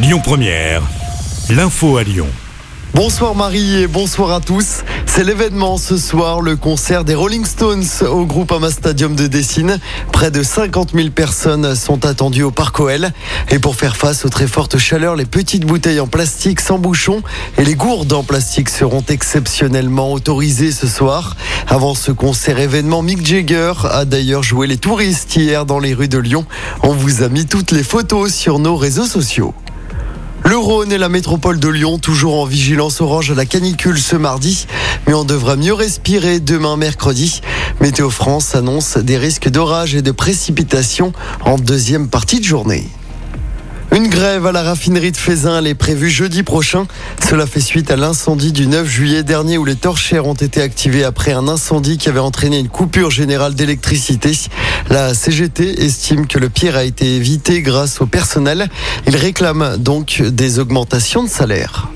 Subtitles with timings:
[0.00, 0.82] Lyon Première,
[1.50, 2.28] l'info à Lyon.
[2.94, 4.84] Bonsoir Marie et bonsoir à tous.
[5.06, 9.80] C'est l'événement ce soir, le concert des Rolling Stones au Groupama Stadium de Dessine.
[10.12, 13.10] Près de 50 000 personnes sont attendues au Parc OL.
[13.50, 17.20] Et pour faire face aux très fortes chaleurs, les petites bouteilles en plastique sans bouchon
[17.56, 21.34] et les gourdes en plastique seront exceptionnellement autorisées ce soir.
[21.66, 26.06] Avant ce concert événement, Mick Jagger a d'ailleurs joué les touristes hier dans les rues
[26.06, 26.46] de Lyon.
[26.84, 29.54] On vous a mis toutes les photos sur nos réseaux sociaux.
[30.68, 34.66] Rhône et la métropole de Lyon, toujours en vigilance orange à la canicule ce mardi,
[35.06, 37.40] mais on devra mieux respirer demain mercredi.
[37.80, 41.14] Météo France annonce des risques d'orage et de précipitations
[41.46, 42.86] en deuxième partie de journée.
[43.94, 46.86] Une grève à la raffinerie de Fézin est prévue jeudi prochain.
[47.26, 51.04] Cela fait suite à l'incendie du 9 juillet dernier où les torchères ont été activées
[51.04, 54.32] après un incendie qui avait entraîné une coupure générale d'électricité.
[54.90, 58.68] La CGT estime que le pire a été évité grâce au personnel.
[59.06, 61.87] Il réclame donc des augmentations de salaire.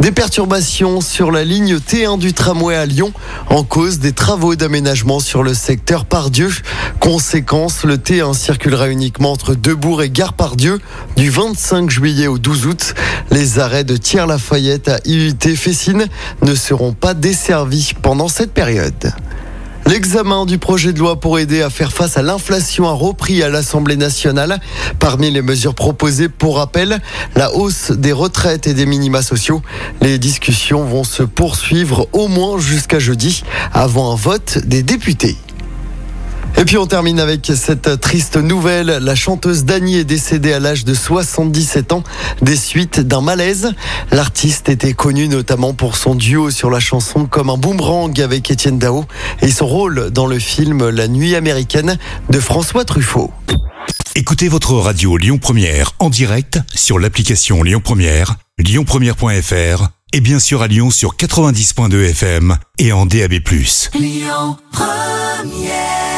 [0.00, 3.12] Des perturbations sur la ligne T1 du tramway à Lyon
[3.50, 6.48] en cause des travaux d'aménagement sur le secteur Pardieu.
[7.00, 10.80] Conséquence, le T1 circulera uniquement entre Debourg et Gare Pardieu
[11.18, 12.94] du 25 juillet au 12 août.
[13.30, 16.06] Les arrêts de Thiers-Lafayette à IUT Fessine
[16.40, 19.12] ne seront pas desservis pendant cette période.
[19.90, 23.48] L'examen du projet de loi pour aider à faire face à l'inflation a repris à
[23.48, 24.60] l'Assemblée nationale.
[25.00, 27.00] Parmi les mesures proposées, pour rappel,
[27.34, 29.62] la hausse des retraites et des minima sociaux.
[30.00, 35.36] Les discussions vont se poursuivre au moins jusqu'à jeudi, avant un vote des députés.
[36.56, 38.86] Et puis on termine avec cette triste nouvelle.
[38.86, 42.02] La chanteuse Dani est décédée à l'âge de 77 ans
[42.42, 43.72] des suites d'un malaise.
[44.12, 48.78] L'artiste était connu notamment pour son duo sur la chanson Comme un boomerang avec Étienne
[48.78, 49.04] Dao
[49.40, 51.98] et son rôle dans le film La nuit américaine
[52.28, 53.32] de François Truffaut.
[54.14, 60.62] Écoutez votre radio Lyon Première en direct sur l'application Lyon Première, lyonpremière.fr et bien sûr
[60.62, 63.34] à Lyon sur 90.2 FM et en DAB+.
[63.94, 66.09] Lyon Première